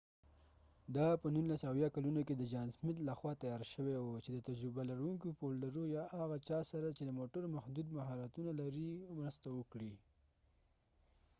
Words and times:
دا 0.95 1.07
په 1.21 1.27
۱۹۷۰ 1.35 1.95
کلونو 1.95 2.21
کې 2.27 2.33
د 2.37 2.43
جان 2.53 2.67
سمت 2.75 2.97
لخوا 3.07 3.31
تیار 3.41 3.61
شوی 3.73 3.95
و 3.99 4.21
چې 4.23 4.29
د 4.33 4.37
تجربه 4.47 4.81
لرونکو 4.91 5.27
فولډرو 5.37 5.83
یا 5.95 6.03
هغه 6.19 6.37
چا 6.47 6.59
سره 6.71 6.87
چې 6.97 7.03
د 7.05 7.09
موټرو 7.19 7.53
محدود 7.57 7.87
مهارتونه 7.97 8.51
لري 8.61 8.89
مرسته 9.19 9.47
وکړئ 9.57 9.93